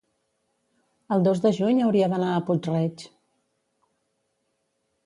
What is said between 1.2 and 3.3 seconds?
dos de juny hauria d'anar a Puig-reig.